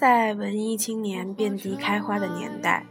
[0.00, 2.86] 在文艺青年遍地开花的年代，“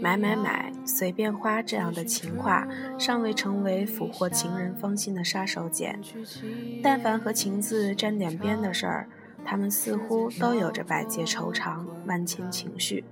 [0.00, 2.66] 买买买，随便花”这样的情话
[2.98, 5.94] 尚未成为俘获情人芳心的杀手锏。
[6.82, 9.06] 但凡和情字沾点边的事儿，
[9.44, 13.04] 他们似乎都有着百结愁肠、万千情绪。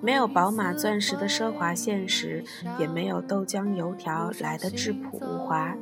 [0.00, 2.42] 没有宝马钻石的奢华现实，
[2.78, 5.76] 也没有豆浆油条来的质朴无华。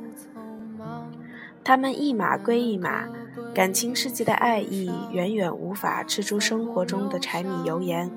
[1.63, 3.07] 他们一码归一码，
[3.59, 8.09] 感情世界的爱意远远无法吃出生活中的柴米油盐。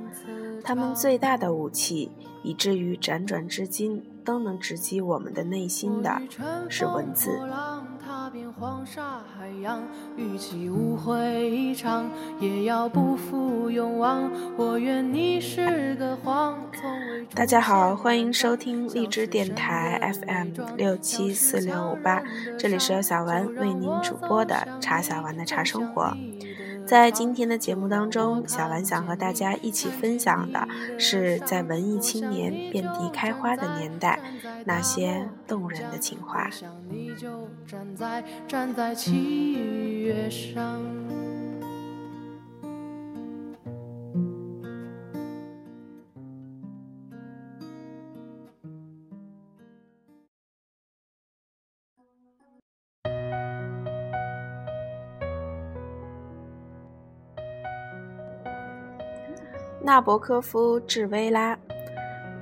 [0.63, 2.13] 他们最大的武器，
[2.45, 6.23] 以至于辗转至今都能直击我们的内心的
[6.69, 7.41] 是文字。
[8.63, 9.83] 黄沙海洋，
[10.17, 12.09] 与其误会一场，
[12.39, 14.31] 也要不负勇往。
[14.57, 16.57] 我愿你是个谎。
[17.35, 22.23] 大家好，欢迎收听荔枝电台 FM 六七四六五八，
[22.57, 26.17] 这里是由小文为您主播的茶小丸的茶生活。
[26.87, 34.21] 在今天的节目当中，小兰想和大家一起分享的是在文艺青年遍地开花的年代，
[34.65, 36.51] 那些动人的情话。
[59.93, 61.55] 纳博科夫治薇拉。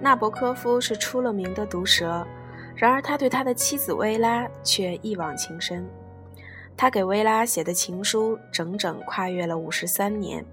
[0.01, 2.25] 纳博科夫是出了名的毒舌，
[2.77, 5.85] 然而他对他的妻子薇拉却一往情深。
[6.77, 10.47] 他给薇拉写的情书整整跨越了五十三年。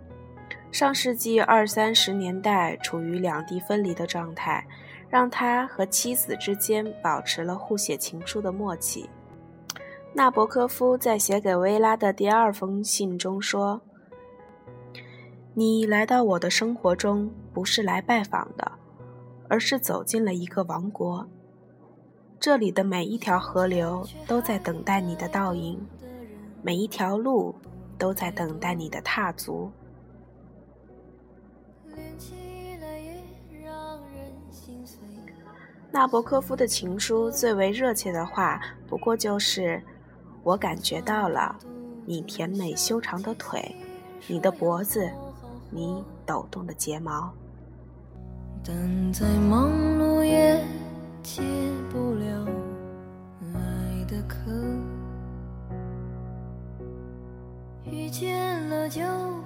[0.71, 4.65] 上世纪二三十年代处于两地分离的状态，
[5.07, 9.07] 让他和妻子之间保持了互写情书的默契。
[10.15, 13.79] 纳博科夫在写给薇拉的第二封信中说。
[15.59, 18.73] 你来到我的生活中，不是来拜访的，
[19.49, 21.27] 而是走进了一个王国。
[22.39, 25.83] 这里的每一条河流都在等待你的倒影，
[26.61, 27.55] 每一条路
[27.97, 29.71] 都在等待你的踏足。
[35.89, 39.81] 纳博科夫的情书最为热切的话，不过就是
[40.43, 41.57] ：“我感觉到了
[42.05, 43.75] 你甜美修长的腿，
[44.27, 45.11] 你的脖子。”
[45.69, 47.33] 你抖动的睫毛，
[48.63, 50.63] 但在忙碌也
[51.21, 51.41] 解
[51.91, 52.47] 不了
[53.53, 54.37] 爱的渴。
[57.85, 59.01] 遇见了就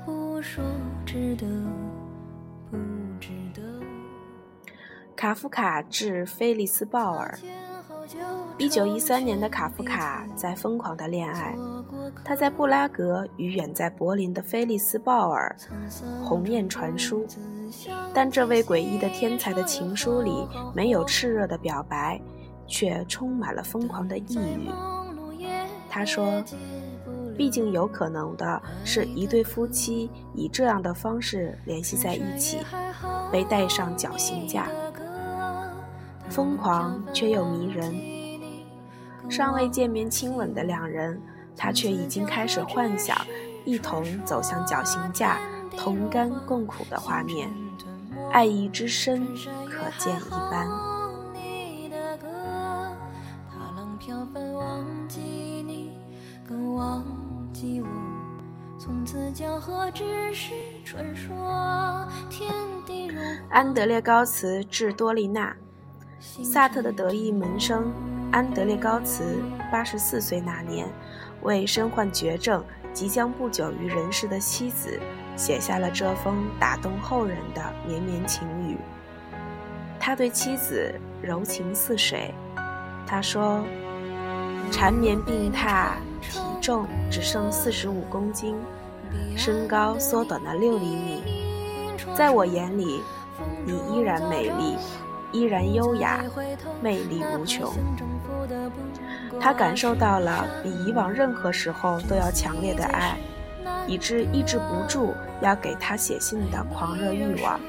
[0.06, 0.64] 不说
[1.06, 1.46] 值得
[2.70, 2.78] 不
[3.20, 3.62] 值得。
[5.16, 7.38] 卡夫卡致菲利斯鲍尔。
[8.58, 11.56] 一九一三年的卡夫卡在疯狂的恋爱，
[12.24, 15.56] 他在布拉格与远在柏林的菲利斯鲍尔
[16.24, 17.26] 鸿雁传书，
[18.14, 22.22] 但这位诡异的天才的情书里没有炽热的表白，
[22.68, 24.70] 却充满了疯狂的抑郁。
[25.90, 26.44] 他说
[27.36, 32.60] ：“毕竟有可能的是一对夫妻以这样的方式联系在一起，
[33.32, 34.68] 被带上绞刑架。”
[36.30, 37.94] 疯狂却又迷人，
[39.30, 41.22] 尚未见面亲吻的两人，
[41.56, 43.18] 他却已经开始幻想
[43.66, 45.40] 一同走向绞刑架、
[45.78, 47.50] 同甘共苦的画面，
[48.32, 49.26] 爱意之深
[49.70, 50.68] 可见一斑。
[63.50, 65.56] 安德烈高茨致多丽娜。
[66.44, 67.92] 萨特的得意门生
[68.32, 70.88] 安德烈高茨八十四岁那年，
[71.42, 74.98] 为身患绝症、即将不久于人世的妻子，
[75.36, 78.78] 写下了这封打动后人的绵绵情语。
[80.00, 82.34] 他对妻子柔情似水，
[83.06, 83.66] 他说
[84.72, 85.90] ：“缠绵病榻，
[86.22, 88.56] 体重只剩四十五公斤，
[89.36, 91.22] 身高缩短了六厘米，
[92.16, 93.02] 在我眼里，
[93.66, 94.78] 你依然美丽。”
[95.32, 96.24] 依然优雅，
[96.82, 97.72] 魅力无穷。
[99.40, 103.18] 他感受到了比以往任何时候都要强烈的爱，
[103.88, 107.60] 以致抑制不住要给他写信的狂热欲望。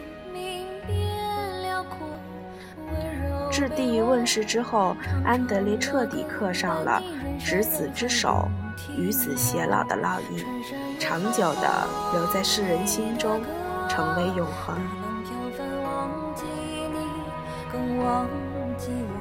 [3.51, 7.03] 质地问世之后，安德烈彻底刻上了
[7.39, 8.49] 执子之手，
[8.97, 10.45] 与子偕老的烙印，
[10.99, 13.41] 长久地留在世人心中，
[13.89, 14.77] 成为永恒。
[17.79, 18.29] 忘
[18.77, 19.17] 记我，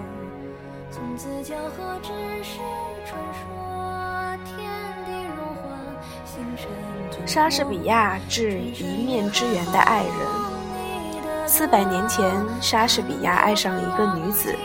[0.92, 2.10] 从此交合只
[2.44, 2.60] 是
[3.06, 4.70] 传说，天
[5.06, 5.70] 地如画，
[6.26, 7.28] 星辰。
[7.28, 10.12] 莎士比亚致一面之缘的爱人。
[11.48, 12.30] 四百年前，
[12.62, 14.56] 莎士比亚爱上一个女子，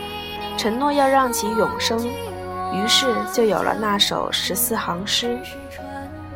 [0.57, 1.99] 承诺要让其永生，
[2.73, 5.37] 于是就有了那首十四行诗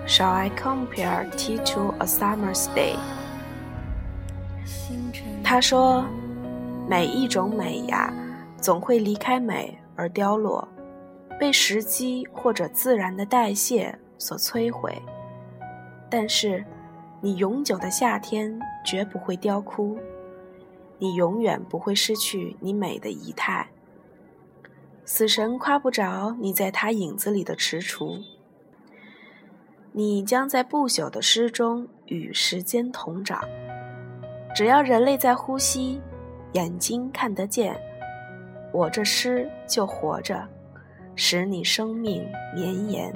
[0.08, 2.96] ：Shall I compare tea to a summer's day？
[5.44, 6.06] 他说
[6.92, 8.14] ：“每一种美呀，
[8.58, 10.68] 总会离开美而凋落，
[11.40, 15.02] 被时机或者自然的代谢所摧毁。
[16.10, 16.66] 但是，
[17.22, 19.98] 你永久的夏天绝不会凋枯，
[20.98, 23.66] 你永远不会失去你美的仪态。
[25.06, 28.22] 死神夸不着你在他影子里的踟蹰，
[29.94, 33.42] 你将在不朽的诗中与时间同长。”
[34.54, 36.02] 只要人类在呼吸，
[36.54, 37.76] 眼睛看得见，
[38.74, 40.48] 我这诗就活着，
[41.16, 43.12] 使你生命绵延。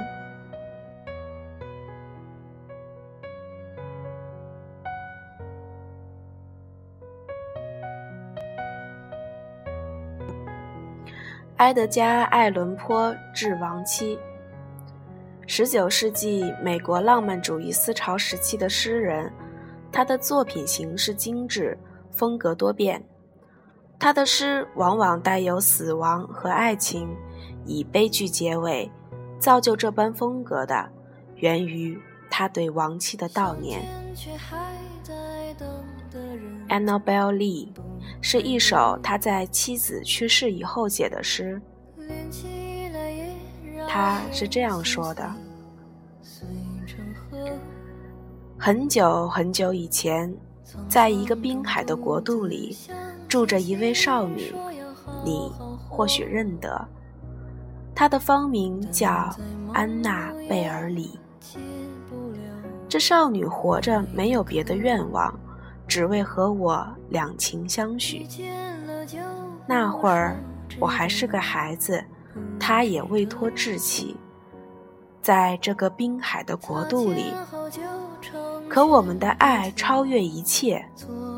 [11.57, 14.19] 埃德加·艾伦坡致亡妻，
[15.47, 19.31] 十九世纪美国浪漫主义思潮时期的诗人。
[19.89, 21.77] 他的作品形式精致，
[22.11, 23.01] 风格多变。
[24.05, 27.09] 他的诗往往带有死亡和爱情，
[27.65, 28.87] 以悲剧结尾。
[29.39, 30.87] 造就这般风格的，
[31.37, 31.99] 源于
[32.29, 33.81] 他对亡妻的悼念。
[36.69, 37.69] Annabel Lee
[38.21, 41.59] 是一首他在妻子去世以后写的诗。
[43.87, 45.27] 他是这样说的。
[48.55, 50.31] 很久很久以前，
[50.87, 52.77] 在一个滨海的国度里，
[53.35, 54.55] 住着一位少女，
[55.25, 55.51] 你
[55.89, 56.87] 或许认得。
[57.93, 59.29] 她的芳名叫
[59.73, 61.19] 安娜贝尔里。
[62.87, 65.37] 这少女活着没有别的愿望，
[65.85, 68.25] 只为和我两情相许。
[69.67, 70.37] 那会儿
[70.79, 72.01] 我还是个孩子，
[72.57, 74.15] 她也未脱稚气。
[75.21, 77.33] 在这个滨海的国度里。
[78.69, 80.85] 可我们的爱超越一切，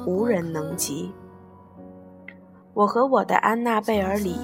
[0.06, 1.12] 无人能及。
[2.78, 4.38] 我和我的安娜贝尔里，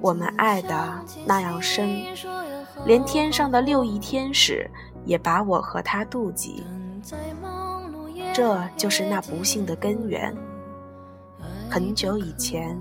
[0.00, 0.94] 我们爱的
[1.26, 2.02] 那样深，
[2.86, 4.66] 连天上的六翼天使
[5.04, 6.64] 也把我和他妒忌。
[8.32, 10.34] 这就是那不幸的根源。
[11.68, 12.80] 很久以前，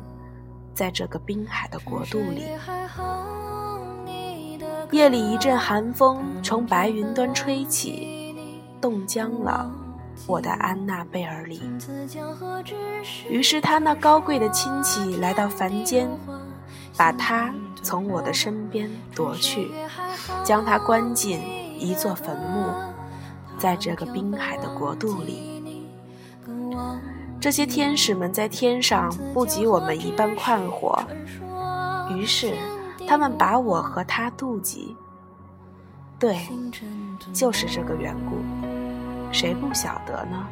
[0.74, 2.46] 在这个滨海的国度里，
[4.92, 8.16] 夜里一阵寒风从白云端吹起。
[8.80, 9.70] 冻僵了
[10.26, 11.62] 我的安娜贝尔里。
[13.30, 16.10] 于是他那高贵的亲戚来到凡间，
[16.98, 17.54] 把她
[17.84, 19.72] 从我的身边夺去，
[20.44, 21.40] 将她关进
[21.78, 22.74] 一座坟墓，
[23.58, 25.64] 在这个滨海的国度里。
[27.40, 31.00] 这些天使们在天上不及我们一般快活，
[32.10, 32.56] 于是
[33.08, 34.98] 他们把我和他妒忌。
[36.20, 36.36] 对，
[37.32, 38.77] 就是这个缘故。
[39.32, 40.48] 谁不晓得呢？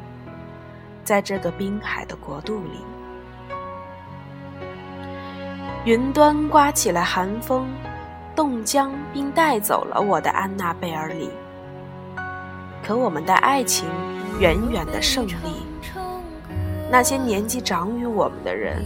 [1.04, 2.80] 在这个滨海的国度里，
[5.84, 7.68] 云端刮起了寒风，
[8.34, 11.30] 冻僵并带走了我的安娜贝尔里。
[12.84, 13.88] 可我们的爱情
[14.38, 15.66] 远远的胜利。
[16.90, 18.82] 那些年纪长于我们的人，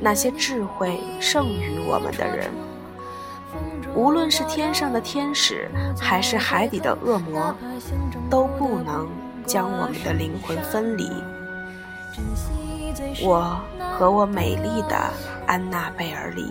[0.00, 2.50] 那些智慧胜于我们的人。
[3.94, 7.54] 无论是天上的天使，还是海底的恶魔，
[8.30, 9.08] 都不能
[9.46, 11.10] 将我们的灵魂分离。
[13.22, 13.60] 我
[13.98, 14.96] 和我美丽的
[15.46, 16.50] 安娜贝尔里，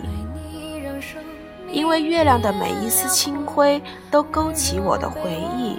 [1.70, 3.80] 因为月亮的每一丝清辉
[4.10, 5.78] 都勾起我的回忆。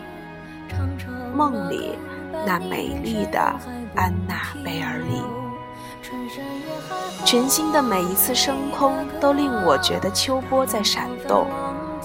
[1.35, 1.97] 梦里
[2.45, 3.39] 那美丽的
[3.95, 5.21] 安娜贝尔里，
[7.25, 11.47] 群星的每一次升空都令我觉得秋波在闪动。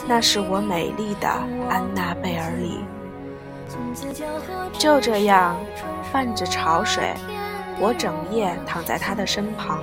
[0.06, 1.28] 那是我美丽的
[1.68, 2.80] 安娜贝尔里。
[4.78, 5.56] 就这样，
[6.12, 7.14] 伴着潮水，
[7.78, 9.80] 我整夜躺在他的身旁。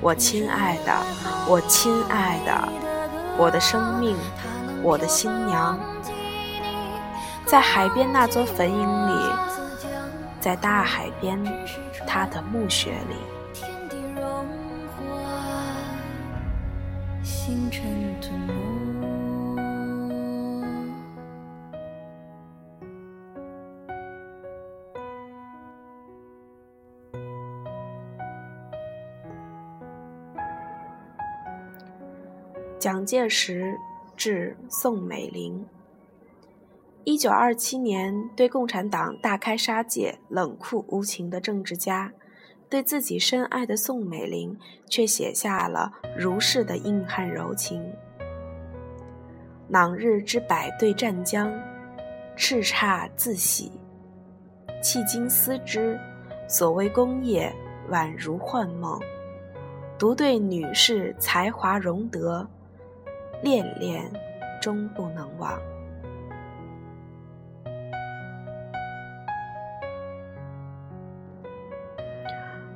[0.00, 0.92] 我亲爱的，
[1.48, 2.68] 我亲爱的，
[3.38, 4.16] 我的生命，
[4.82, 5.78] 我的新娘，
[7.46, 9.12] 在海边那座坟茔里，
[10.40, 11.42] 在大海边
[12.06, 13.16] 他的墓穴里。
[17.22, 17.82] 星辰
[18.20, 18.63] 吞没。
[32.84, 33.80] 蒋介石
[34.14, 35.64] 致宋美龄：
[37.04, 42.12] 一九二七年，对共产党大开杀戒、冷酷无情的政治家，
[42.68, 44.54] 对自己深爱的宋美龄，
[44.86, 47.82] 却写下了如是的硬汉柔情。
[49.70, 51.50] 朗日之百对战将，
[52.36, 53.72] 叱咤自喜。
[54.82, 55.98] 迄今思之，
[56.46, 57.50] 所谓功业，
[57.90, 59.00] 宛如幻梦。
[59.98, 62.46] 独对女士才华容德，
[63.44, 64.10] 恋恋
[64.58, 65.60] 终不能忘。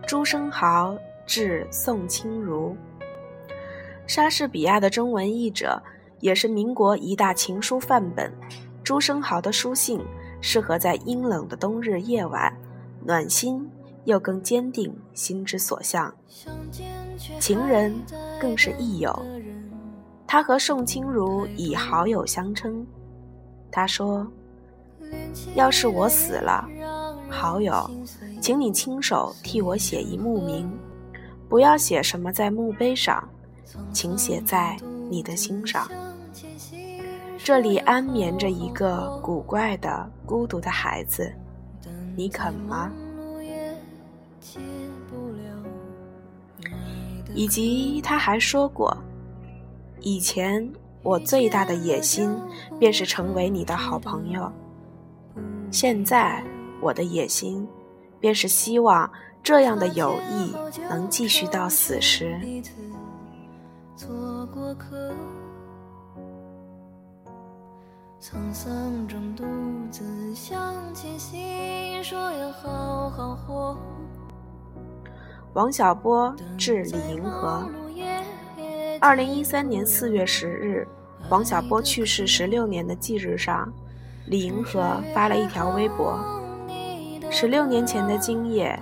[0.07, 0.95] 朱生豪
[1.25, 2.77] 致宋清如，
[4.07, 5.83] 莎士比亚的中文译者，
[6.21, 8.31] 也是民国一大情书范本。
[8.85, 9.99] 朱生豪的书信
[10.43, 12.55] 适合在阴冷的冬日夜晚，
[13.03, 13.67] 暖心
[14.05, 16.15] 又更坚定心之所向。
[17.41, 17.95] 情人
[18.39, 19.19] 更是益友，
[20.29, 22.87] 他和宋清如以好友相称。
[23.71, 24.27] 他说
[25.57, 26.69] ：“要是我死了，
[27.31, 27.91] 好友。”
[28.41, 30.71] 请你亲手替我写一墓名，
[31.49, 33.27] 不要写什么在墓碑上，
[33.93, 34.77] 请写在
[35.11, 35.89] 你的心上。
[37.37, 41.33] 这里安眠着一个古怪的、孤独的孩子，
[42.15, 42.93] 你肯吗？
[47.35, 48.97] 以及他还说过，
[50.09, 50.73] 以前
[51.03, 52.35] 我最大的野心
[52.79, 54.51] 便是成为你的好朋友，
[55.71, 56.43] 现在
[56.81, 57.69] 我的野心。
[58.21, 59.09] 便是希望
[59.45, 60.53] 这样的友谊
[60.89, 62.41] 能继续到死时。
[75.53, 77.69] 王小波致李银河。
[79.01, 80.87] 二零一三年四月十日，
[81.29, 83.73] 王小波去世十六年的忌日上，
[84.27, 86.19] 李银河发了一条微博。
[87.31, 88.77] 十六年前的今夜，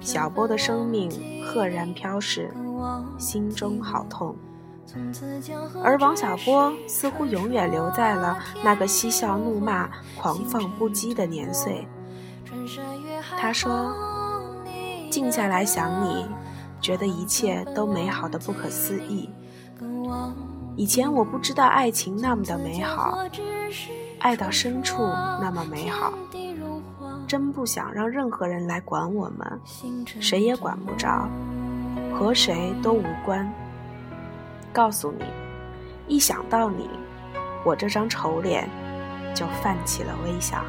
[0.00, 1.08] 小波的生命
[1.44, 2.52] 赫然飘逝，
[3.16, 4.34] 心中好痛。
[5.84, 11.86] 而王小波似乎永远留在了那个嬉笑怒骂、狂放不羁的年岁。
[13.38, 13.94] 他说
[15.08, 16.26] ：“静下来想你，
[16.80, 19.30] 觉得一切都美好的不可思议。
[20.80, 23.18] 以前我不知道爱情那么的美好，
[24.18, 25.02] 爱到深处
[25.38, 26.14] 那么美好。”
[27.28, 29.60] 真不想让任何人来管我们，
[30.20, 31.28] 谁也管不着，
[32.14, 33.46] 和谁都无关。
[34.72, 35.26] 告诉你，
[36.08, 36.88] 一想到你，
[37.62, 38.66] 我这张丑脸
[39.34, 40.64] 就泛起了微笑。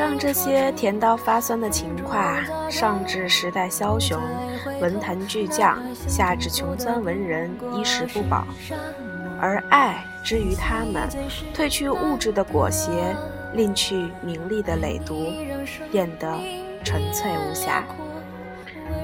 [0.00, 4.18] 上这些甜到发酸的情话，上至时代枭雄、
[4.80, 5.78] 文坛巨匠，
[6.08, 8.46] 下至穷酸文人，衣食不保；
[9.38, 11.06] 而爱之于他们，
[11.54, 13.14] 褪去物质的裹挟，
[13.52, 15.34] 另去名利的累读，
[15.92, 16.26] 变得
[16.82, 17.84] 纯粹无瑕。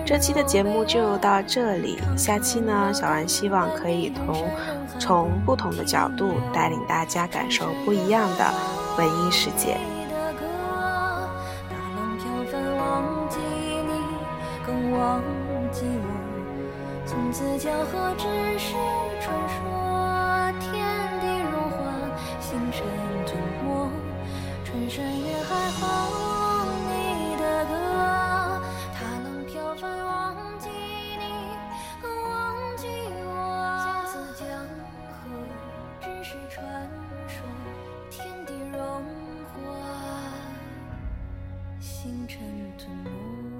[0.07, 4.49] 这期的节目就到这里，下期呢，小丸希望可以同
[4.99, 8.51] 从不同的角度带领大家感受不一样的
[8.97, 9.77] 文艺世界。
[42.03, 42.39] 星辰
[42.77, 43.56] 吞没。